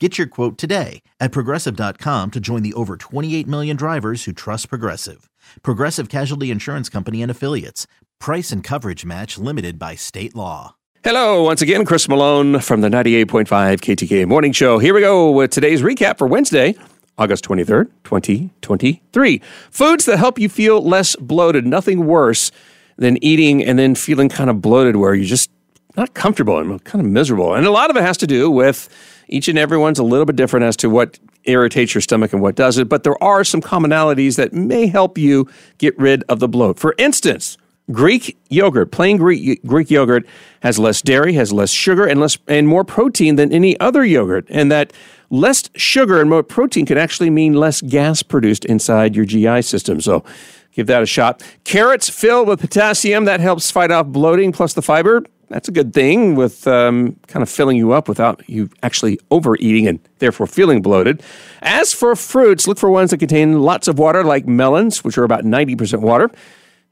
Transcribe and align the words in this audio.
Get 0.00 0.18
your 0.18 0.26
quote 0.26 0.58
today 0.58 1.02
at 1.20 1.30
progressive.com 1.30 2.32
to 2.32 2.40
join 2.40 2.64
the 2.64 2.72
over 2.74 2.96
28 2.96 3.46
million 3.46 3.76
drivers 3.76 4.24
who 4.24 4.32
trust 4.32 4.68
Progressive. 4.68 5.30
Progressive 5.62 6.08
Casualty 6.08 6.50
Insurance 6.50 6.88
Company 6.88 7.22
and 7.22 7.30
Affiliates. 7.30 7.86
Price 8.18 8.50
and 8.50 8.64
coverage 8.64 9.04
match 9.04 9.38
limited 9.38 9.78
by 9.78 9.94
state 9.94 10.34
law. 10.34 10.74
Hello, 11.04 11.44
once 11.44 11.62
again, 11.62 11.84
Chris 11.84 12.08
Malone 12.08 12.58
from 12.58 12.80
the 12.80 12.88
98.5 12.88 13.46
KTK 13.46 14.26
Morning 14.26 14.50
Show. 14.50 14.78
Here 14.78 14.94
we 14.94 15.00
go 15.00 15.30
with 15.30 15.52
today's 15.52 15.80
recap 15.80 16.18
for 16.18 16.26
Wednesday, 16.26 16.74
August 17.16 17.44
23rd, 17.44 17.90
2023. 18.02 19.40
Foods 19.70 20.06
that 20.06 20.16
help 20.16 20.40
you 20.40 20.48
feel 20.48 20.82
less 20.82 21.14
bloated. 21.16 21.68
Nothing 21.68 22.04
worse 22.06 22.50
than 22.96 23.22
eating 23.22 23.64
and 23.64 23.78
then 23.78 23.94
feeling 23.94 24.28
kind 24.28 24.50
of 24.50 24.60
bloated 24.60 24.96
where 24.96 25.14
you're 25.14 25.24
just 25.24 25.50
not 25.96 26.14
comfortable 26.14 26.58
and 26.58 26.82
kind 26.84 27.04
of 27.04 27.10
miserable. 27.10 27.54
And 27.54 27.66
a 27.66 27.70
lot 27.70 27.90
of 27.90 27.96
it 27.96 28.02
has 28.02 28.16
to 28.18 28.26
do 28.26 28.50
with 28.50 28.88
each 29.28 29.48
and 29.48 29.58
everyone's 29.58 29.98
a 29.98 30.04
little 30.04 30.26
bit 30.26 30.36
different 30.36 30.64
as 30.64 30.76
to 30.78 30.90
what 30.90 31.18
irritates 31.44 31.94
your 31.94 32.00
stomach 32.00 32.32
and 32.32 32.42
what 32.42 32.54
doesn't, 32.54 32.88
but 32.88 33.04
there 33.04 33.22
are 33.22 33.44
some 33.44 33.60
commonalities 33.60 34.36
that 34.36 34.52
may 34.52 34.86
help 34.86 35.18
you 35.18 35.48
get 35.78 35.96
rid 35.98 36.22
of 36.28 36.40
the 36.40 36.48
bloat. 36.48 36.78
For 36.78 36.94
instance, 36.98 37.58
Greek 37.92 38.38
yogurt, 38.48 38.90
plain 38.90 39.18
Greek, 39.18 39.62
Greek 39.66 39.90
yogurt 39.90 40.26
has 40.60 40.78
less 40.78 41.02
dairy, 41.02 41.34
has 41.34 41.52
less 41.52 41.70
sugar 41.70 42.06
and 42.06 42.18
less 42.18 42.38
and 42.48 42.66
more 42.66 42.84
protein 42.84 43.36
than 43.36 43.52
any 43.52 43.78
other 43.78 44.04
yogurt. 44.04 44.46
And 44.48 44.72
that 44.72 44.92
less 45.28 45.68
sugar 45.74 46.20
and 46.20 46.30
more 46.30 46.42
protein 46.42 46.86
could 46.86 46.96
actually 46.96 47.28
mean 47.28 47.54
less 47.54 47.82
gas 47.82 48.22
produced 48.22 48.64
inside 48.64 49.14
your 49.14 49.26
GI 49.26 49.62
system. 49.62 50.00
So 50.00 50.24
give 50.72 50.86
that 50.86 51.02
a 51.02 51.06
shot. 51.06 51.42
Carrots 51.64 52.08
filled 52.08 52.48
with 52.48 52.60
potassium 52.60 53.26
that 53.26 53.40
helps 53.40 53.70
fight 53.70 53.90
off 53.90 54.06
bloating 54.06 54.50
plus 54.50 54.72
the 54.72 54.82
fiber 54.82 55.22
that's 55.54 55.68
a 55.68 55.72
good 55.72 55.94
thing 55.94 56.34
with 56.34 56.66
um, 56.66 57.14
kind 57.28 57.40
of 57.40 57.48
filling 57.48 57.76
you 57.76 57.92
up 57.92 58.08
without 58.08 58.42
you 58.48 58.68
actually 58.82 59.20
overeating 59.30 59.86
and 59.86 60.00
therefore 60.18 60.48
feeling 60.48 60.82
bloated. 60.82 61.22
As 61.62 61.92
for 61.92 62.16
fruits, 62.16 62.66
look 62.66 62.76
for 62.76 62.90
ones 62.90 63.12
that 63.12 63.18
contain 63.18 63.62
lots 63.62 63.86
of 63.86 63.96
water, 63.96 64.24
like 64.24 64.48
melons, 64.48 65.04
which 65.04 65.16
are 65.16 65.22
about 65.22 65.44
90% 65.44 66.00
water. 66.00 66.28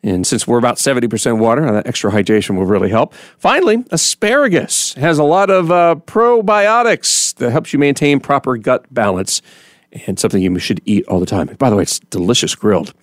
And 0.04 0.24
since 0.24 0.46
we're 0.46 0.58
about 0.58 0.76
70% 0.76 1.38
water, 1.38 1.72
that 1.72 1.88
extra 1.88 2.12
hydration 2.12 2.56
will 2.56 2.64
really 2.64 2.88
help. 2.88 3.14
Finally, 3.36 3.84
asparagus 3.90 4.94
has 4.94 5.18
a 5.18 5.24
lot 5.24 5.50
of 5.50 5.72
uh, 5.72 5.96
probiotics 6.06 7.34
that 7.36 7.50
helps 7.50 7.72
you 7.72 7.80
maintain 7.80 8.20
proper 8.20 8.56
gut 8.56 8.86
balance 8.94 9.42
and 10.06 10.18
something 10.18 10.42
you 10.42 10.58
should 10.58 10.80
eat 10.84 11.06
all 11.06 11.20
the 11.20 11.26
time. 11.26 11.48
by 11.58 11.70
the 11.70 11.76
way, 11.76 11.82
it's 11.82 11.98
delicious 11.98 12.54
grilled. 12.54 12.94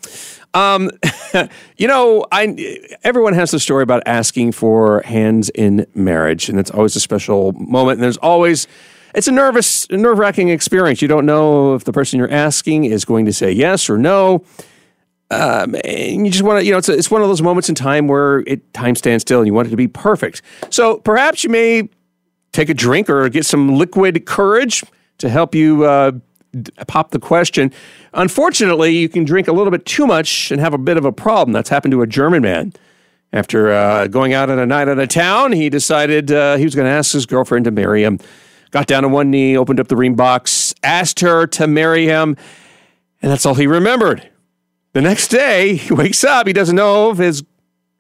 Um, 0.53 0.89
you 1.77 1.87
know, 1.87 2.25
I 2.31 2.79
everyone 3.03 3.33
has 3.33 3.51
the 3.51 3.59
story 3.59 3.83
about 3.83 4.03
asking 4.05 4.53
for 4.53 5.01
hands 5.01 5.49
in 5.49 5.85
marriage, 5.93 6.49
and 6.49 6.59
it's 6.59 6.71
always 6.71 6.95
a 6.95 6.99
special 6.99 7.53
moment. 7.53 7.97
And 7.97 8.03
there's 8.03 8.17
always 8.17 8.67
it's 9.15 9.27
a 9.27 9.31
nervous, 9.31 9.89
nerve 9.89 10.19
wracking 10.19 10.49
experience. 10.49 11.01
You 11.01 11.07
don't 11.07 11.25
know 11.25 11.75
if 11.75 11.83
the 11.83 11.93
person 11.93 12.19
you're 12.19 12.31
asking 12.31 12.85
is 12.85 13.05
going 13.05 13.25
to 13.25 13.33
say 13.33 13.51
yes 13.51 13.89
or 13.89 13.97
no. 13.97 14.43
Um, 15.31 15.75
and 15.83 16.25
you 16.25 16.31
just 16.31 16.43
want 16.43 16.59
to, 16.59 16.65
you 16.65 16.71
know, 16.71 16.79
it's, 16.79 16.89
a, 16.89 16.93
it's 16.93 17.11
one 17.11 17.21
of 17.21 17.27
those 17.27 17.41
moments 17.41 17.69
in 17.69 17.75
time 17.75 18.07
where 18.07 18.39
it 18.39 18.73
time 18.73 18.95
stands 18.95 19.21
still 19.21 19.39
and 19.39 19.47
you 19.47 19.53
want 19.53 19.67
it 19.67 19.71
to 19.71 19.77
be 19.77 19.87
perfect. 19.87 20.41
So 20.71 20.97
perhaps 20.97 21.43
you 21.43 21.49
may 21.49 21.89
take 22.51 22.69
a 22.69 22.73
drink 22.73 23.09
or 23.09 23.29
get 23.29 23.45
some 23.45 23.75
liquid 23.75 24.25
courage 24.25 24.83
to 25.19 25.29
help 25.29 25.53
you 25.53 25.83
uh, 25.83 26.13
pop 26.87 27.11
the 27.11 27.19
question. 27.19 27.71
Unfortunately, 28.13 28.95
you 28.95 29.09
can 29.09 29.23
drink 29.23 29.47
a 29.47 29.51
little 29.51 29.71
bit 29.71 29.85
too 29.85 30.07
much 30.07 30.51
and 30.51 30.59
have 30.59 30.73
a 30.73 30.77
bit 30.77 30.97
of 30.97 31.05
a 31.05 31.11
problem. 31.11 31.53
That's 31.53 31.69
happened 31.69 31.91
to 31.91 32.01
a 32.01 32.07
German 32.07 32.41
man. 32.41 32.73
After 33.31 33.71
uh, 33.71 34.07
going 34.07 34.33
out 34.33 34.49
on 34.49 34.57
a 34.57 34.65
night 34.65 34.87
out 34.87 34.97
of 34.97 35.09
town, 35.09 35.51
he 35.51 35.69
decided 35.69 36.31
uh, 36.31 36.57
he 36.57 36.63
was 36.63 36.73
going 36.73 36.87
to 36.87 36.91
ask 36.91 37.13
his 37.13 37.27
girlfriend 37.27 37.65
to 37.65 37.71
marry 37.71 38.03
him. 38.03 38.19
Got 38.71 38.87
down 38.87 39.05
on 39.05 39.11
one 39.11 39.29
knee, 39.29 39.55
opened 39.55 39.79
up 39.79 39.87
the 39.87 39.95
ring 39.95 40.15
box, 40.15 40.73
asked 40.83 41.19
her 41.19 41.45
to 41.47 41.67
marry 41.67 42.05
him, 42.05 42.37
and 43.21 43.31
that's 43.31 43.45
all 43.45 43.55
he 43.55 43.67
remembered. 43.67 44.29
The 44.93 45.01
next 45.01 45.27
day, 45.27 45.75
he 45.75 45.93
wakes 45.93 46.23
up. 46.23 46.47
He 46.47 46.53
doesn't 46.53 46.75
know 46.75 47.11
if 47.11 47.17
his 47.17 47.43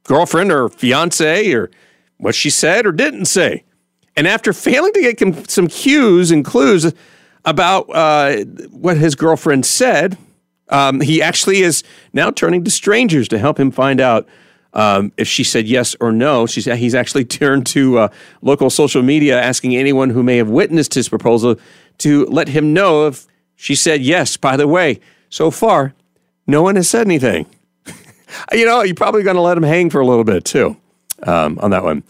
girlfriend 0.03 0.51
or 0.51 0.69
fiance 0.69 1.51
or 1.53 1.69
what 2.17 2.33
she 2.33 2.49
said 2.49 2.85
or 2.85 2.91
didn't 2.91 3.25
say. 3.25 3.63
And 4.15 4.27
after 4.27 4.51
failing 4.51 4.93
to 4.93 5.01
get 5.01 5.49
some 5.49 5.67
cues 5.67 6.31
and 6.31 6.43
clues, 6.43 6.91
about 7.45 7.89
uh, 7.89 8.43
what 8.71 8.97
his 8.97 9.15
girlfriend 9.15 9.65
said. 9.65 10.17
Um, 10.69 11.01
he 11.01 11.21
actually 11.21 11.61
is 11.61 11.83
now 12.13 12.31
turning 12.31 12.63
to 12.63 12.71
strangers 12.71 13.27
to 13.29 13.39
help 13.39 13.59
him 13.59 13.71
find 13.71 13.99
out 13.99 14.27
um, 14.73 15.11
if 15.17 15.27
she 15.27 15.43
said 15.43 15.67
yes 15.67 15.95
or 15.99 16.11
no. 16.11 16.45
She's, 16.45 16.65
he's 16.65 16.95
actually 16.95 17.25
turned 17.25 17.65
to 17.67 17.97
uh, 17.97 18.09
local 18.41 18.69
social 18.69 19.01
media 19.01 19.41
asking 19.41 19.75
anyone 19.75 20.09
who 20.09 20.23
may 20.23 20.37
have 20.37 20.49
witnessed 20.49 20.93
his 20.93 21.09
proposal 21.09 21.55
to 21.99 22.25
let 22.25 22.49
him 22.49 22.73
know 22.73 23.07
if 23.07 23.25
she 23.55 23.75
said 23.75 24.01
yes. 24.01 24.37
By 24.37 24.57
the 24.57 24.67
way, 24.67 24.99
so 25.29 25.51
far, 25.51 25.93
no 26.47 26.61
one 26.61 26.75
has 26.75 26.89
said 26.89 27.07
anything. 27.07 27.45
you 28.53 28.65
know, 28.65 28.83
you're 28.83 28.95
probably 28.95 29.23
going 29.23 29.35
to 29.35 29.41
let 29.41 29.57
him 29.57 29.63
hang 29.63 29.89
for 29.89 30.01
a 30.01 30.05
little 30.05 30.23
bit 30.23 30.45
too 30.45 30.77
um, 31.23 31.57
on 31.61 31.71
that 31.71 31.83
one. 31.83 32.03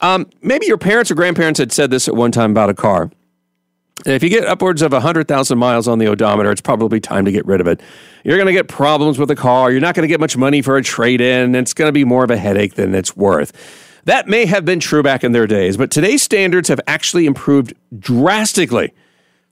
Um, 0.00 0.28
maybe 0.42 0.66
your 0.66 0.78
parents 0.78 1.10
or 1.10 1.14
grandparents 1.14 1.58
had 1.58 1.72
said 1.72 1.90
this 1.90 2.08
at 2.08 2.14
one 2.14 2.32
time 2.32 2.50
about 2.50 2.70
a 2.70 2.74
car. 2.74 3.10
If 4.04 4.22
you 4.22 4.28
get 4.28 4.44
upwards 4.44 4.82
of 4.82 4.92
100,000 4.92 5.58
miles 5.58 5.88
on 5.88 5.98
the 5.98 6.06
odometer, 6.06 6.50
it's 6.50 6.60
probably 6.60 7.00
time 7.00 7.24
to 7.24 7.32
get 7.32 7.46
rid 7.46 7.62
of 7.62 7.66
it. 7.66 7.80
You're 8.24 8.36
going 8.36 8.46
to 8.46 8.52
get 8.52 8.68
problems 8.68 9.18
with 9.18 9.28
the 9.28 9.36
car. 9.36 9.70
You're 9.70 9.80
not 9.80 9.94
going 9.94 10.02
to 10.02 10.08
get 10.08 10.20
much 10.20 10.36
money 10.36 10.60
for 10.60 10.76
a 10.76 10.82
trade 10.82 11.20
in. 11.20 11.54
It's 11.54 11.72
going 11.72 11.88
to 11.88 11.92
be 11.92 12.04
more 12.04 12.22
of 12.22 12.30
a 12.30 12.36
headache 12.36 12.74
than 12.74 12.94
it's 12.94 13.16
worth. 13.16 13.52
That 14.04 14.28
may 14.28 14.44
have 14.46 14.64
been 14.64 14.80
true 14.80 15.02
back 15.02 15.24
in 15.24 15.32
their 15.32 15.46
days, 15.46 15.76
but 15.76 15.90
today's 15.90 16.22
standards 16.22 16.68
have 16.68 16.80
actually 16.86 17.26
improved 17.26 17.74
drastically. 17.98 18.92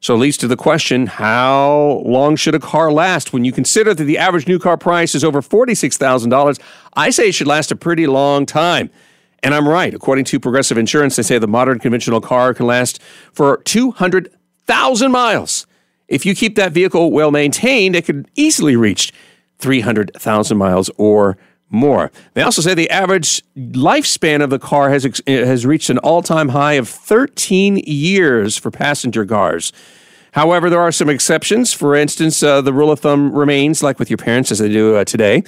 So 0.00 0.15
it 0.15 0.19
leads 0.19 0.37
to 0.37 0.47
the 0.47 0.56
question 0.56 1.06
how 1.06 2.03
long 2.05 2.37
should 2.37 2.55
a 2.55 2.61
car 2.61 2.93
last? 2.93 3.32
When 3.32 3.47
you 3.47 3.53
consider 3.53 3.94
that 3.94 4.05
the 4.05 4.19
average 4.19 4.47
new 4.47 4.59
car 4.59 4.76
price 4.76 5.15
is 5.15 5.25
over 5.25 5.41
$46,000, 5.41 6.61
I 6.93 7.11
say 7.11 7.31
it 7.31 7.32
should 7.32 7.47
last 7.47 7.72
a 7.72 7.76
pretty 7.76 8.06
long 8.06 8.44
time. 8.44 8.91
And 9.44 9.55
I'm 9.55 9.69
right. 9.69 9.93
According 9.93 10.25
to 10.27 10.41
Progressive 10.41 10.78
Insurance, 10.78 11.16
they 11.16 11.22
say 11.22 11.38
the 11.38 11.47
modern 11.47 11.78
conventional 11.78 12.22
car 12.22 12.55
can 12.55 12.66
last 12.66 13.00
for 13.31 13.59
200,000 13.65 15.12
miles. 15.12 15.66
If 16.09 16.25
you 16.25 16.34
keep 16.34 16.56
that 16.56 16.72
vehicle 16.72 17.12
well 17.12 17.31
maintained, 17.31 17.94
it 17.94 18.06
could 18.06 18.26
easily 18.37 18.75
reach 18.75 19.12
300,000 19.58 20.56
miles 20.56 20.91
or 20.96 21.37
more. 21.69 22.11
They 22.32 22.41
also 22.41 22.62
say 22.62 22.73
the 22.73 22.88
average 22.88 23.43
lifespan 23.55 24.43
of 24.43 24.49
the 24.49 24.58
car 24.58 24.88
has, 24.88 25.20
has 25.26 25.67
reached 25.67 25.91
an 25.91 25.99
all 25.99 26.23
time 26.23 26.49
high 26.49 26.75
of 26.75 26.88
13 26.88 27.79
years 27.87 28.56
for 28.56 28.70
passenger 28.70 29.26
cars. 29.26 29.73
However, 30.32 30.70
there 30.70 30.81
are 30.81 30.93
some 30.93 31.11
exceptions. 31.11 31.75
For 31.75 31.94
instance, 31.94 32.43
uh, 32.43 32.62
the 32.62 32.73
rule 32.73 32.91
of 32.91 33.00
thumb 33.00 33.32
remains 33.32 33.82
like 33.82 33.99
with 33.99 34.08
your 34.08 34.17
parents 34.17 34.50
as 34.50 34.58
they 34.58 34.69
do 34.69 34.96
uh, 34.96 35.05
today. 35.05 35.44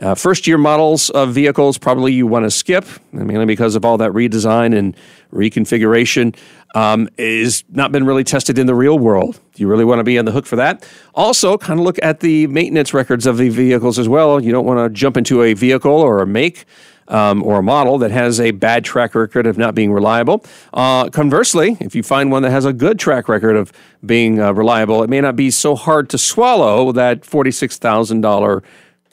Uh, 0.00 0.14
first 0.14 0.46
year 0.46 0.58
models 0.58 1.10
of 1.10 1.32
vehicles, 1.32 1.76
probably 1.76 2.12
you 2.12 2.26
want 2.26 2.44
to 2.44 2.50
skip, 2.50 2.84
mainly 3.12 3.46
because 3.46 3.74
of 3.74 3.84
all 3.84 3.98
that 3.98 4.12
redesign 4.12 4.76
and 4.76 4.96
reconfiguration, 5.32 6.36
um, 6.74 7.08
is 7.18 7.64
not 7.70 7.90
been 7.90 8.04
really 8.04 8.22
tested 8.22 8.58
in 8.58 8.66
the 8.66 8.74
real 8.74 8.98
world. 8.98 9.40
Do 9.54 9.62
you 9.62 9.68
really 9.68 9.84
want 9.84 9.98
to 9.98 10.04
be 10.04 10.18
on 10.18 10.24
the 10.24 10.30
hook 10.30 10.46
for 10.46 10.56
that? 10.56 10.88
Also, 11.14 11.58
kind 11.58 11.80
of 11.80 11.84
look 11.84 11.98
at 12.02 12.20
the 12.20 12.46
maintenance 12.46 12.94
records 12.94 13.26
of 13.26 13.38
the 13.38 13.48
vehicles 13.48 13.98
as 13.98 14.08
well. 14.08 14.40
You 14.40 14.52
don't 14.52 14.66
want 14.66 14.78
to 14.78 14.88
jump 14.88 15.16
into 15.16 15.42
a 15.42 15.54
vehicle 15.54 15.90
or 15.90 16.20
a 16.20 16.26
make 16.26 16.64
um, 17.08 17.42
or 17.42 17.58
a 17.58 17.62
model 17.62 17.98
that 17.98 18.10
has 18.10 18.38
a 18.38 18.52
bad 18.52 18.84
track 18.84 19.14
record 19.14 19.46
of 19.46 19.58
not 19.58 19.74
being 19.74 19.92
reliable. 19.92 20.44
Uh, 20.72 21.08
conversely, 21.10 21.76
if 21.80 21.94
you 21.94 22.02
find 22.02 22.30
one 22.30 22.42
that 22.42 22.50
has 22.50 22.64
a 22.64 22.72
good 22.72 22.98
track 22.98 23.28
record 23.28 23.56
of 23.56 23.72
being 24.06 24.40
uh, 24.40 24.52
reliable, 24.52 25.02
it 25.02 25.10
may 25.10 25.20
not 25.20 25.34
be 25.34 25.50
so 25.50 25.74
hard 25.74 26.08
to 26.10 26.18
swallow 26.18 26.92
that 26.92 27.22
$46,000 27.22 28.62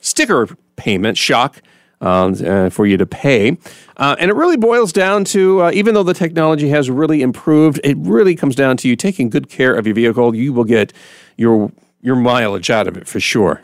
sticker 0.06 0.48
payment 0.76 1.18
shock 1.18 1.62
um, 2.02 2.36
uh, 2.46 2.70
for 2.70 2.86
you 2.86 2.98
to 2.98 3.06
pay. 3.06 3.58
Uh, 3.98 4.16
and 4.20 4.30
it 4.30 4.34
really 4.34 4.58
boils 4.58 4.92
down 4.92 5.24
to 5.26 5.64
uh, 5.64 5.72
even 5.74 5.94
though 5.94 6.04
the 6.04 6.14
technology 6.14 6.70
has 6.70 6.90
really 6.90 7.22
improved, 7.22 7.80
it 7.84 7.98
really 7.98 8.36
comes 8.36 8.56
down 8.56 8.78
to 8.78 8.88
you 8.88 8.96
taking 8.96 9.30
good 9.30 9.50
care 9.50 9.74
of 9.74 9.86
your 9.86 9.96
vehicle. 9.96 10.36
You 10.36 10.54
will 10.54 10.66
get 10.66 10.94
your 11.38 11.72
your 12.02 12.16
mileage 12.16 12.70
out 12.70 12.88
of 12.88 12.98
it 12.98 13.08
for 13.08 13.20
sure. 13.20 13.64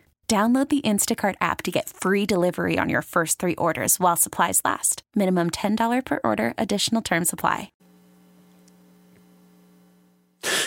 Download 0.31 0.69
the 0.69 0.79
Instacart 0.79 1.35
app 1.41 1.61
to 1.63 1.71
get 1.71 1.89
free 1.89 2.25
delivery 2.25 2.79
on 2.79 2.87
your 2.87 3.01
first 3.01 3.37
three 3.37 3.55
orders 3.55 3.99
while 3.99 4.15
supplies 4.15 4.61
last. 4.63 5.03
Minimum 5.13 5.49
$10 5.49 6.05
per 6.05 6.21
order, 6.23 6.53
additional 6.57 7.01
term 7.01 7.25
supply. 7.25 7.73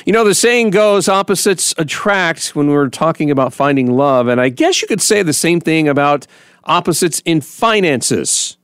You 0.04 0.12
know, 0.12 0.22
the 0.22 0.34
saying 0.34 0.68
goes 0.68 1.08
opposites 1.08 1.72
attract 1.78 2.48
when 2.48 2.68
we're 2.68 2.90
talking 2.90 3.30
about 3.30 3.54
finding 3.54 3.90
love. 3.90 4.28
And 4.28 4.38
I 4.38 4.50
guess 4.50 4.82
you 4.82 4.86
could 4.86 5.00
say 5.00 5.22
the 5.22 5.32
same 5.32 5.60
thing 5.60 5.88
about 5.88 6.26
opposites 6.64 7.22
in 7.24 7.40
finances 7.40 8.58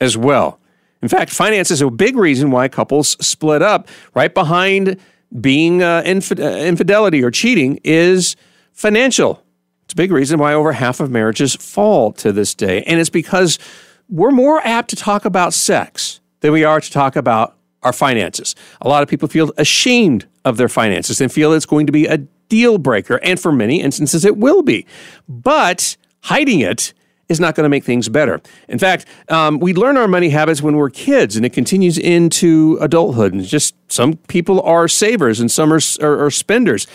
as 0.00 0.16
well. 0.16 0.60
In 1.02 1.08
fact, 1.08 1.32
finance 1.32 1.72
is 1.72 1.82
a 1.82 1.90
big 1.90 2.16
reason 2.16 2.52
why 2.52 2.68
couples 2.68 3.16
split 3.20 3.62
up. 3.62 3.88
Right 4.14 4.32
behind 4.32 4.96
being 5.40 5.82
uh, 5.82 6.04
uh, 6.06 6.10
infidelity 6.12 7.24
or 7.24 7.32
cheating 7.32 7.80
is 7.82 8.36
financial 8.72 9.42
it's 9.86 9.92
a 9.92 9.96
big 9.96 10.10
reason 10.10 10.40
why 10.40 10.52
over 10.52 10.72
half 10.72 10.98
of 10.98 11.12
marriages 11.12 11.54
fall 11.54 12.12
to 12.14 12.32
this 12.32 12.56
day. 12.56 12.82
And 12.82 12.98
it's 12.98 13.08
because 13.08 13.60
we're 14.08 14.32
more 14.32 14.60
apt 14.66 14.90
to 14.90 14.96
talk 14.96 15.24
about 15.24 15.54
sex 15.54 16.20
than 16.40 16.52
we 16.52 16.64
are 16.64 16.80
to 16.80 16.90
talk 16.90 17.14
about 17.14 17.56
our 17.84 17.92
finances. 17.92 18.56
A 18.80 18.88
lot 18.88 19.04
of 19.04 19.08
people 19.08 19.28
feel 19.28 19.52
ashamed 19.56 20.26
of 20.44 20.56
their 20.56 20.68
finances 20.68 21.20
and 21.20 21.30
feel 21.30 21.52
it's 21.52 21.66
going 21.66 21.86
to 21.86 21.92
be 21.92 22.06
a 22.06 22.18
deal 22.48 22.78
breaker. 22.78 23.20
And 23.22 23.38
for 23.38 23.52
many 23.52 23.80
instances, 23.80 24.24
it 24.24 24.36
will 24.36 24.62
be. 24.62 24.86
But 25.28 25.96
hiding 26.22 26.58
it 26.58 26.92
is 27.28 27.38
not 27.38 27.54
going 27.54 27.64
to 27.64 27.68
make 27.68 27.84
things 27.84 28.08
better. 28.08 28.40
In 28.68 28.78
fact, 28.78 29.06
um, 29.28 29.58
we 29.58 29.72
learn 29.72 29.96
our 29.96 30.08
money 30.08 30.30
habits 30.30 30.62
when 30.62 30.76
we're 30.76 30.90
kids, 30.90 31.36
and 31.36 31.44
it 31.44 31.52
continues 31.52 31.98
into 31.98 32.78
adulthood. 32.80 33.34
And 33.34 33.44
just 33.44 33.74
some 33.88 34.14
people 34.28 34.60
are 34.62 34.88
savers 34.88 35.40
and 35.40 35.50
some 35.50 35.72
are, 35.72 35.80
are, 36.00 36.26
are 36.26 36.30
spenders. 36.30 36.86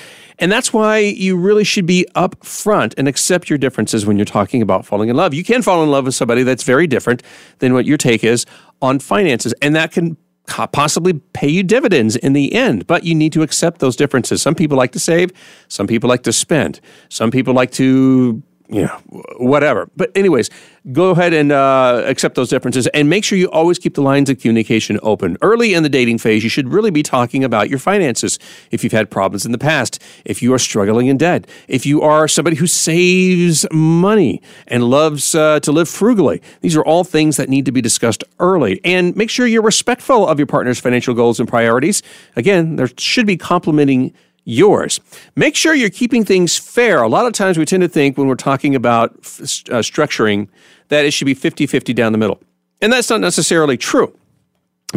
And 0.42 0.52
that's 0.52 0.74
why 0.74 0.98
you 0.98 1.38
really 1.38 1.64
should 1.64 1.86
be 1.86 2.06
upfront 2.16 2.96
and 2.98 3.08
accept 3.08 3.50
your 3.50 3.60
differences 3.60 4.06
when 4.06 4.18
you're 4.18 4.26
talking 4.26 4.62
about 4.62 4.86
falling 4.86 5.08
in 5.08 5.16
love. 5.16 5.34
You 5.34 5.44
can 5.44 5.62
fall 5.62 5.84
in 5.84 5.92
love 5.92 6.06
with 6.06 6.16
somebody 6.16 6.44
that's 6.44 6.64
very 6.64 6.88
different 6.88 7.22
than 7.60 7.74
what 7.74 7.86
your 7.86 7.98
take 7.98 8.24
is 8.24 8.46
on 8.82 9.00
finances, 9.00 9.54
and 9.62 9.76
that 9.76 9.92
can 9.92 10.18
possibly 10.48 11.14
pay 11.34 11.48
you 11.48 11.64
dividends 11.64 12.16
in 12.16 12.34
the 12.34 12.54
end, 12.54 12.88
but 12.88 13.04
you 13.04 13.14
need 13.14 13.32
to 13.32 13.44
accept 13.44 13.80
those 13.80 13.96
differences. 13.96 14.42
Some 14.42 14.56
people 14.56 14.76
like 14.76 14.92
to 14.94 15.00
save, 15.00 15.32
some 15.68 15.88
people 15.88 16.10
like 16.10 16.24
to 16.24 16.34
spend, 16.34 16.82
some 17.10 17.32
people 17.32 17.54
like 17.54 17.72
to 17.74 18.42
you 18.72 18.84
know, 18.84 19.24
whatever. 19.38 19.90
But, 19.98 20.16
anyways, 20.16 20.50
go 20.94 21.10
ahead 21.10 21.34
and 21.34 21.52
uh, 21.52 22.04
accept 22.06 22.36
those 22.36 22.50
differences 22.50 22.88
and 22.88 23.10
make 23.10 23.24
sure 23.26 23.38
you 23.38 23.52
always 23.52 23.78
keep 23.78 23.96
the 23.96 24.02
lines 24.02 24.30
of 24.30 24.40
communication 24.40 24.98
open. 25.04 25.38
Early 25.42 25.74
in 25.74 25.84
the 25.84 25.90
dating 25.90 26.20
phase, 26.20 26.42
you 26.44 26.50
should 26.50 26.72
really 26.72 26.90
be 26.90 27.04
talking 27.04 27.44
about 27.44 27.70
your 27.70 27.80
finances. 27.80 28.40
If 28.72 28.84
you've 28.84 28.94
had 28.94 29.12
problems 29.12 29.46
in 29.46 29.52
the 29.52 29.58
past, 29.58 30.02
if 30.24 30.42
you 30.42 30.54
are 30.54 30.60
struggling 30.60 31.08
in 31.08 31.18
debt, 31.18 31.48
if 31.68 31.86
you 31.86 32.02
are 32.02 32.30
somebody 32.30 32.56
who 32.56 32.66
saves 32.66 33.66
money 33.74 34.42
and 34.68 34.86
loves 34.86 35.36
uh, 35.36 35.60
to 35.60 35.72
live 35.72 35.90
frugally, 35.90 36.42
these 36.62 36.76
are 36.78 36.84
all 36.84 37.04
things 37.04 37.36
that 37.36 37.50
need 37.50 37.66
to 37.66 37.72
be 37.74 37.82
discussed 37.82 38.24
early. 38.40 38.80
And 38.86 39.16
make 39.18 39.30
sure 39.30 39.46
you're 39.46 39.62
respectful 39.62 40.26
of 40.26 40.40
your 40.40 40.48
partner's 40.48 40.80
financial 40.80 41.14
goals 41.14 41.42
and 41.42 41.50
priorities. 41.50 42.02
Again, 42.38 42.78
there 42.78 42.90
should 42.98 43.28
be 43.28 43.36
complementing 43.36 44.14
yours. 44.44 45.00
Make 45.36 45.56
sure 45.56 45.74
you're 45.74 45.90
keeping 45.90 46.26
things 46.26 46.58
fair. 46.58 47.02
A 47.02 47.08
lot 47.08 47.26
of 47.26 47.34
times 47.34 47.58
we 47.58 47.66
tend 47.66 47.82
to 47.82 47.90
think 47.90 48.18
when 48.18 48.28
we're 48.28 48.36
talking 48.36 48.76
about 48.76 49.12
uh, 49.12 49.82
structuring 49.84 50.48
that 50.90 51.06
it 51.06 51.12
should 51.12 51.26
be 51.26 51.34
50 51.34 51.68
50 51.68 51.94
down 51.94 52.12
the 52.12 52.18
middle. 52.18 52.40
And 52.82 52.92
that's 52.92 53.10
not 53.10 53.22
necessarily 53.22 53.78
true 53.78 54.16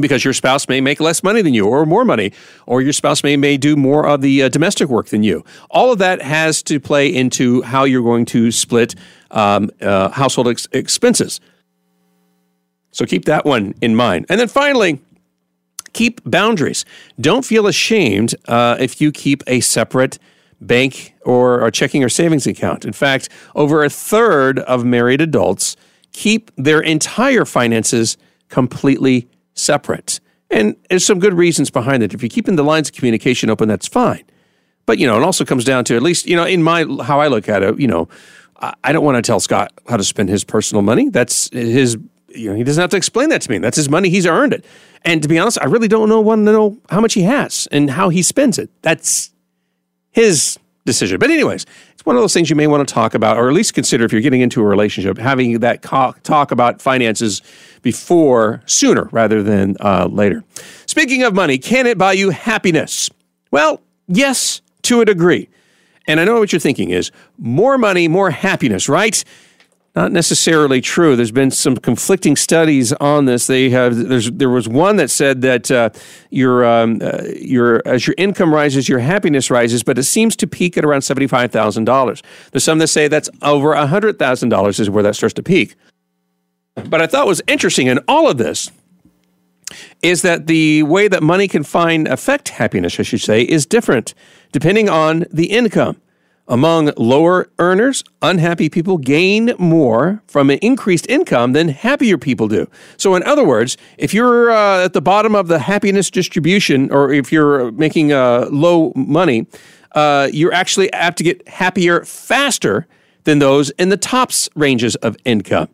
because 0.00 0.24
your 0.24 0.34
spouse 0.34 0.68
may 0.68 0.80
make 0.80 1.00
less 1.00 1.22
money 1.22 1.42
than 1.42 1.54
you 1.54 1.66
or 1.66 1.86
more 1.86 2.04
money, 2.04 2.32
or 2.66 2.82
your 2.82 2.92
spouse 2.92 3.22
may, 3.22 3.36
may 3.36 3.56
do 3.56 3.76
more 3.76 4.06
of 4.06 4.20
the 4.22 4.42
uh, 4.42 4.48
domestic 4.48 4.88
work 4.88 5.06
than 5.06 5.22
you. 5.22 5.44
All 5.70 5.92
of 5.92 5.98
that 5.98 6.20
has 6.22 6.62
to 6.64 6.80
play 6.80 7.14
into 7.14 7.62
how 7.62 7.84
you're 7.84 8.02
going 8.02 8.24
to 8.26 8.50
split 8.50 8.94
um, 9.30 9.70
uh, 9.80 10.08
household 10.10 10.48
ex- 10.48 10.66
expenses. 10.72 11.40
So 12.90 13.06
keep 13.06 13.24
that 13.26 13.44
one 13.44 13.74
in 13.80 13.94
mind. 13.96 14.26
And 14.28 14.40
then 14.40 14.48
finally, 14.48 15.00
keep 15.94 16.20
boundaries. 16.24 16.84
Don't 17.20 17.44
feel 17.44 17.66
ashamed 17.66 18.34
uh, 18.46 18.76
if 18.78 19.00
you 19.00 19.10
keep 19.10 19.42
a 19.46 19.60
separate 19.60 20.18
bank 20.60 21.14
or, 21.24 21.66
a 21.66 21.70
checking 21.70 22.04
or 22.04 22.08
savings 22.08 22.46
account. 22.46 22.84
In 22.84 22.92
fact, 22.92 23.28
over 23.54 23.84
a 23.84 23.90
third 23.90 24.58
of 24.60 24.84
married 24.84 25.20
adults 25.20 25.76
keep 26.12 26.50
their 26.56 26.80
entire 26.80 27.44
finances 27.44 28.16
completely 28.48 29.28
separate. 29.54 30.20
And 30.50 30.76
there's 30.88 31.04
some 31.04 31.18
good 31.18 31.34
reasons 31.34 31.70
behind 31.70 32.02
it. 32.02 32.14
If 32.14 32.22
you're 32.22 32.28
keeping 32.28 32.56
the 32.56 32.62
lines 32.62 32.88
of 32.88 32.94
communication 32.94 33.50
open, 33.50 33.68
that's 33.68 33.88
fine. 33.88 34.24
But, 34.86 34.98
you 34.98 35.06
know, 35.06 35.16
it 35.16 35.22
also 35.22 35.44
comes 35.44 35.64
down 35.64 35.84
to 35.86 35.96
at 35.96 36.02
least, 36.02 36.26
you 36.26 36.36
know, 36.36 36.44
in 36.44 36.62
my, 36.62 36.84
how 37.02 37.20
I 37.20 37.28
look 37.28 37.48
at 37.48 37.62
it, 37.62 37.80
you 37.80 37.88
know, 37.88 38.08
I 38.82 38.92
don't 38.92 39.04
want 39.04 39.16
to 39.16 39.22
tell 39.22 39.40
Scott 39.40 39.72
how 39.88 39.96
to 39.96 40.04
spend 40.04 40.28
his 40.28 40.44
personal 40.44 40.82
money. 40.82 41.08
That's 41.08 41.50
his 41.50 41.98
you 42.34 42.50
know, 42.50 42.56
he 42.56 42.64
doesn't 42.64 42.80
have 42.80 42.90
to 42.90 42.96
explain 42.96 43.28
that 43.30 43.42
to 43.42 43.50
me. 43.50 43.58
That's 43.58 43.76
his 43.76 43.88
money. 43.88 44.08
He's 44.08 44.26
earned 44.26 44.52
it. 44.52 44.64
And 45.04 45.22
to 45.22 45.28
be 45.28 45.38
honest, 45.38 45.58
I 45.60 45.66
really 45.66 45.88
don't 45.88 46.08
know 46.08 46.20
want 46.20 46.46
to 46.46 46.52
know 46.52 46.78
how 46.88 47.00
much 47.00 47.14
he 47.14 47.22
has 47.22 47.68
and 47.70 47.90
how 47.90 48.08
he 48.08 48.22
spends 48.22 48.58
it. 48.58 48.70
That's 48.82 49.30
his 50.10 50.58
decision. 50.86 51.18
But 51.18 51.30
anyways, 51.30 51.66
it's 51.92 52.04
one 52.04 52.16
of 52.16 52.22
those 52.22 52.32
things 52.32 52.50
you 52.50 52.56
may 52.56 52.66
want 52.66 52.86
to 52.86 52.92
talk 52.92 53.14
about, 53.14 53.36
or 53.36 53.48
at 53.48 53.54
least 53.54 53.74
consider 53.74 54.04
if 54.04 54.12
you're 54.12 54.20
getting 54.20 54.40
into 54.40 54.60
a 54.60 54.64
relationship, 54.64 55.18
having 55.18 55.60
that 55.60 55.82
talk 55.82 56.50
about 56.50 56.80
finances 56.80 57.42
before 57.82 58.62
sooner 58.66 59.08
rather 59.12 59.42
than 59.42 59.76
uh, 59.80 60.08
later. 60.10 60.44
Speaking 60.86 61.22
of 61.22 61.34
money, 61.34 61.58
can 61.58 61.86
it 61.86 61.98
buy 61.98 62.12
you 62.12 62.30
happiness? 62.30 63.10
Well, 63.50 63.80
yes, 64.06 64.60
to 64.82 65.00
a 65.00 65.04
degree. 65.04 65.48
And 66.06 66.20
I 66.20 66.24
know 66.24 66.38
what 66.38 66.52
you're 66.52 66.60
thinking 66.60 66.90
is 66.90 67.10
more 67.38 67.78
money, 67.78 68.08
more 68.08 68.30
happiness, 68.30 68.88
right? 68.88 69.24
Not 69.94 70.10
necessarily 70.10 70.80
true. 70.80 71.14
There's 71.14 71.30
been 71.30 71.52
some 71.52 71.76
conflicting 71.76 72.34
studies 72.34 72.92
on 72.94 73.26
this. 73.26 73.46
They 73.46 73.70
have 73.70 74.38
there 74.38 74.50
was 74.50 74.68
one 74.68 74.96
that 74.96 75.10
said 75.10 75.40
that 75.42 75.70
uh, 75.70 75.90
your 76.30 76.64
um, 76.64 77.00
uh, 77.00 77.22
your 77.36 77.80
as 77.86 78.06
your 78.06 78.14
income 78.18 78.52
rises, 78.52 78.88
your 78.88 78.98
happiness 78.98 79.50
rises, 79.50 79.82
but 79.82 79.96
it 79.96 80.02
seems 80.04 80.34
to 80.36 80.46
peak 80.46 80.76
at 80.76 80.84
around 80.84 81.02
seventy 81.02 81.28
five 81.28 81.52
thousand 81.52 81.84
dollars. 81.84 82.22
There's 82.50 82.64
some 82.64 82.78
that 82.78 82.88
say 82.88 83.06
that's 83.06 83.30
over 83.42 83.74
hundred 83.74 84.18
thousand 84.18 84.48
dollars 84.48 84.80
is 84.80 84.90
where 84.90 85.02
that 85.04 85.14
starts 85.14 85.34
to 85.34 85.42
peak. 85.42 85.76
But 86.74 87.00
I 87.00 87.06
thought 87.06 87.26
was 87.26 87.40
interesting 87.46 87.86
in 87.86 88.00
all 88.08 88.28
of 88.28 88.36
this 88.36 88.70
is 90.02 90.22
that 90.22 90.46
the 90.46 90.82
way 90.82 91.08
that 91.08 91.22
money 91.22 91.48
can 91.48 91.62
find 91.62 92.06
affect 92.08 92.50
happiness, 92.50 92.98
I 92.98 93.02
should 93.02 93.20
say, 93.20 93.42
is 93.42 93.64
different 93.64 94.14
depending 94.52 94.88
on 94.88 95.24
the 95.32 95.46
income. 95.46 96.00
Among 96.46 96.90
lower 96.98 97.48
earners, 97.58 98.04
unhappy 98.20 98.68
people 98.68 98.98
gain 98.98 99.54
more 99.58 100.22
from 100.26 100.50
an 100.50 100.58
increased 100.58 101.06
income 101.08 101.54
than 101.54 101.68
happier 101.68 102.18
people 102.18 102.48
do. 102.48 102.68
So, 102.98 103.14
in 103.14 103.22
other 103.22 103.44
words, 103.44 103.78
if 103.96 104.12
you're 104.12 104.50
uh, 104.50 104.84
at 104.84 104.92
the 104.92 105.00
bottom 105.00 105.34
of 105.34 105.48
the 105.48 105.58
happiness 105.58 106.10
distribution, 106.10 106.92
or 106.92 107.10
if 107.10 107.32
you're 107.32 107.72
making 107.72 108.12
uh, 108.12 108.48
low 108.50 108.92
money, 108.94 109.46
uh, 109.92 110.28
you're 110.32 110.52
actually 110.52 110.92
apt 110.92 111.16
to 111.18 111.24
get 111.24 111.48
happier 111.48 112.04
faster 112.04 112.86
than 113.22 113.38
those 113.38 113.70
in 113.70 113.88
the 113.88 113.96
tops 113.96 114.50
ranges 114.54 114.96
of 114.96 115.16
income. 115.24 115.68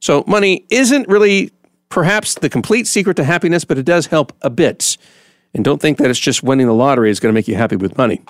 So, 0.00 0.22
money 0.26 0.66
isn't 0.68 1.08
really 1.08 1.50
perhaps 1.88 2.34
the 2.34 2.50
complete 2.50 2.86
secret 2.86 3.16
to 3.16 3.24
happiness, 3.24 3.64
but 3.64 3.78
it 3.78 3.86
does 3.86 4.08
help 4.08 4.34
a 4.42 4.50
bit. 4.50 4.98
And 5.54 5.64
don't 5.64 5.80
think 5.80 5.96
that 5.96 6.10
it's 6.10 6.20
just 6.20 6.42
winning 6.42 6.66
the 6.66 6.74
lottery 6.74 7.10
is 7.10 7.20
going 7.20 7.32
to 7.32 7.34
make 7.34 7.48
you 7.48 7.56
happy 7.56 7.76
with 7.76 7.96
money. 7.96 8.20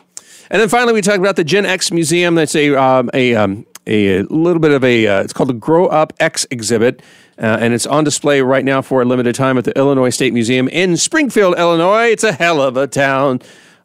And 0.51 0.61
then 0.61 0.69
finally, 0.69 0.93
we 0.93 1.01
talked 1.01 1.19
about 1.19 1.37
the 1.37 1.45
Gen 1.45 1.65
X 1.65 1.93
Museum. 1.93 2.35
That's 2.35 2.57
a, 2.57 2.75
um, 2.75 3.09
a, 3.15 3.37
um, 3.37 3.67
a 3.87 4.23
little 4.23 4.61
bit 4.61 4.73
of 4.73 4.83
a, 4.83 5.07
uh, 5.07 5.23
it's 5.23 5.33
called 5.33 5.49
the 5.49 5.55
Growing 5.55 5.93
Up 5.93 6.13
X 6.19 6.47
exhibit. 6.51 7.03
Uh, 7.39 7.57
and 7.61 7.73
it's 7.73 7.87
on 7.87 8.05
display 8.05 8.43
right 8.43 8.65
now 8.65 8.83
for 8.83 9.01
a 9.01 9.05
limited 9.05 9.35
time 9.35 9.57
at 9.57 9.65
the 9.65 9.77
Illinois 9.79 10.11
State 10.11 10.35
Museum 10.35 10.69
in 10.69 10.97
Springfield, 10.97 11.57
Illinois. 11.57 12.09
It's 12.09 12.25
a 12.25 12.33
hell 12.33 12.61
of 12.61 12.77
a 12.77 12.87
town. 12.87 13.41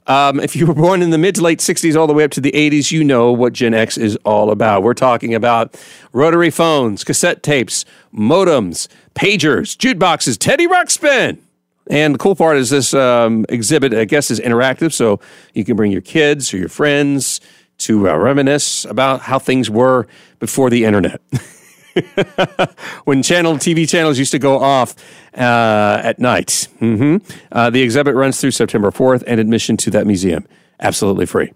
Um, 0.07 0.39
if 0.39 0.55
you 0.55 0.67
were 0.67 0.73
born 0.73 1.01
in 1.01 1.11
the 1.11 1.17
mid 1.17 1.35
to 1.35 1.41
late 1.41 1.59
60s 1.59 1.95
all 1.95 2.07
the 2.07 2.13
way 2.13 2.23
up 2.23 2.31
to 2.31 2.41
the 2.41 2.51
80s, 2.51 2.91
you 2.91 3.03
know 3.03 3.31
what 3.31 3.53
Gen 3.53 3.73
X 3.73 3.97
is 3.97 4.17
all 4.25 4.51
about. 4.51 4.83
We're 4.83 4.93
talking 4.93 5.33
about 5.33 5.79
rotary 6.13 6.49
phones, 6.49 7.03
cassette 7.03 7.41
tapes, 7.41 7.85
modems, 8.13 8.87
pagers, 9.15 9.75
jukeboxes, 9.77 10.37
Teddy 10.37 10.67
Ruxpin. 10.67 11.39
And 11.89 12.15
the 12.15 12.19
cool 12.19 12.35
part 12.35 12.57
is 12.57 12.69
this 12.69 12.93
um, 12.93 13.45
exhibit, 13.49 13.93
I 13.93 14.05
guess, 14.05 14.31
is 14.31 14.39
interactive, 14.39 14.91
so 14.91 15.19
you 15.53 15.63
can 15.63 15.75
bring 15.75 15.91
your 15.91 16.01
kids 16.01 16.53
or 16.53 16.57
your 16.57 16.69
friends 16.69 17.41
to 17.77 18.09
uh, 18.09 18.15
reminisce 18.15 18.85
about 18.85 19.21
how 19.21 19.37
things 19.37 19.69
were 19.69 20.07
before 20.39 20.69
the 20.69 20.85
internet. 20.85 21.21
when 23.05 23.21
channel 23.23 23.55
TV 23.55 23.87
channels 23.87 24.17
used 24.17 24.31
to 24.31 24.39
go 24.39 24.59
off 24.59 24.95
uh, 25.37 26.01
at 26.03 26.19
night. 26.19 26.67
Mm-hmm. 26.79 27.17
Uh, 27.51 27.69
the 27.69 27.81
exhibit 27.81 28.15
runs 28.15 28.41
through 28.41 28.51
September 28.51 28.91
4th, 28.91 29.23
and 29.27 29.39
admission 29.39 29.77
to 29.77 29.91
that 29.91 30.07
museum 30.07 30.47
absolutely 30.79 31.25
free. 31.25 31.53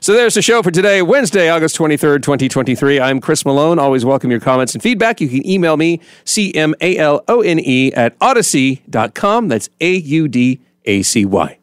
So 0.00 0.12
there's 0.14 0.34
the 0.34 0.42
show 0.42 0.62
for 0.62 0.70
today, 0.70 1.02
Wednesday, 1.02 1.50
August 1.50 1.76
23rd, 1.76 2.22
2023. 2.22 3.00
I'm 3.00 3.20
Chris 3.20 3.44
Malone. 3.44 3.78
Always 3.78 4.04
welcome 4.04 4.30
your 4.30 4.40
comments 4.40 4.74
and 4.74 4.82
feedback. 4.82 5.20
You 5.20 5.28
can 5.28 5.46
email 5.46 5.76
me, 5.76 6.00
C-M-A-L-O-N-E 6.24 7.92
at 7.92 8.18
audacy.com. 8.18 9.48
That's 9.48 9.68
A-U-D-A-C-Y. 9.80 11.58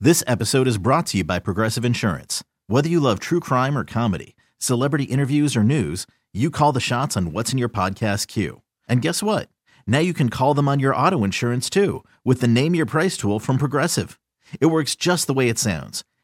This 0.00 0.24
episode 0.26 0.68
is 0.68 0.78
brought 0.78 1.06
to 1.06 1.18
you 1.18 1.24
by 1.24 1.38
Progressive 1.38 1.84
Insurance. 1.84 2.42
Whether 2.66 2.88
you 2.88 3.00
love 3.00 3.20
true 3.20 3.40
crime 3.40 3.76
or 3.76 3.84
comedy, 3.84 4.34
celebrity 4.58 5.04
interviews 5.04 5.56
or 5.56 5.62
news, 5.62 6.06
you 6.32 6.50
call 6.50 6.72
the 6.72 6.80
shots 6.80 7.16
on 7.16 7.32
what's 7.32 7.52
in 7.52 7.58
your 7.58 7.68
podcast 7.68 8.26
queue. 8.28 8.62
And 8.88 9.02
guess 9.02 9.22
what? 9.22 9.48
Now 9.86 9.98
you 10.00 10.12
can 10.14 10.30
call 10.30 10.54
them 10.54 10.68
on 10.68 10.80
your 10.80 10.96
auto 10.96 11.24
insurance 11.24 11.70
too 11.70 12.04
with 12.24 12.40
the 12.40 12.48
Name 12.48 12.74
Your 12.74 12.86
Price 12.86 13.16
tool 13.16 13.38
from 13.38 13.58
Progressive. 13.58 14.18
It 14.60 14.66
works 14.66 14.94
just 14.94 15.26
the 15.26 15.34
way 15.34 15.48
it 15.48 15.58
sounds. 15.58 16.04